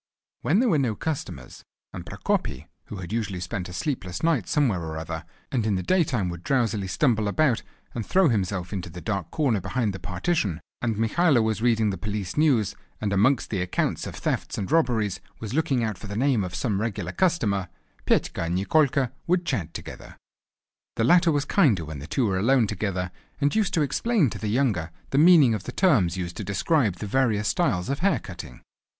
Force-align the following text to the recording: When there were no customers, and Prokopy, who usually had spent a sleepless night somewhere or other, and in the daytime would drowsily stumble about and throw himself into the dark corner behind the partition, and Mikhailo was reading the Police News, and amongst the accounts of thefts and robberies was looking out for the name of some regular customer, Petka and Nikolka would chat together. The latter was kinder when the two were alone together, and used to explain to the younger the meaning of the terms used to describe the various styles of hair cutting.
When 0.41 0.59
there 0.59 0.69
were 0.69 0.79
no 0.79 0.95
customers, 0.95 1.63
and 1.93 2.03
Prokopy, 2.07 2.65
who 2.85 2.99
usually 3.07 3.37
had 3.37 3.43
spent 3.43 3.69
a 3.69 3.73
sleepless 3.73 4.23
night 4.23 4.47
somewhere 4.47 4.81
or 4.81 4.97
other, 4.97 5.25
and 5.51 5.63
in 5.63 5.75
the 5.75 5.83
daytime 5.83 6.27
would 6.29 6.41
drowsily 6.43 6.87
stumble 6.87 7.27
about 7.27 7.61
and 7.93 8.03
throw 8.03 8.27
himself 8.27 8.73
into 8.73 8.89
the 8.89 8.99
dark 8.99 9.29
corner 9.29 9.61
behind 9.61 9.93
the 9.93 9.99
partition, 9.99 10.59
and 10.81 10.97
Mikhailo 10.97 11.43
was 11.43 11.61
reading 11.61 11.91
the 11.91 11.99
Police 11.99 12.35
News, 12.35 12.75
and 12.99 13.13
amongst 13.13 13.51
the 13.51 13.61
accounts 13.61 14.07
of 14.07 14.15
thefts 14.15 14.57
and 14.57 14.71
robberies 14.71 15.19
was 15.39 15.53
looking 15.53 15.83
out 15.83 15.99
for 15.99 16.07
the 16.07 16.15
name 16.17 16.43
of 16.43 16.55
some 16.55 16.81
regular 16.81 17.11
customer, 17.11 17.67
Petka 18.07 18.45
and 18.45 18.55
Nikolka 18.57 19.11
would 19.27 19.45
chat 19.45 19.71
together. 19.71 20.17
The 20.95 21.03
latter 21.03 21.31
was 21.31 21.45
kinder 21.45 21.85
when 21.85 21.99
the 21.99 22.07
two 22.07 22.25
were 22.25 22.39
alone 22.39 22.65
together, 22.65 23.11
and 23.39 23.53
used 23.53 23.75
to 23.75 23.83
explain 23.83 24.31
to 24.31 24.39
the 24.39 24.47
younger 24.49 24.89
the 25.11 25.19
meaning 25.19 25.53
of 25.53 25.65
the 25.65 25.71
terms 25.71 26.17
used 26.17 26.37
to 26.37 26.43
describe 26.43 26.95
the 26.95 27.05
various 27.05 27.47
styles 27.49 27.87
of 27.87 27.99
hair 27.99 28.17
cutting. 28.17 28.63